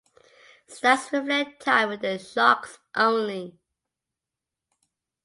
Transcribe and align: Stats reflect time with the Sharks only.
Stats 0.67 1.11
reflect 1.11 1.61
time 1.63 1.89
with 1.89 2.01
the 2.01 2.17
Sharks 2.17 2.79
only. 2.95 3.59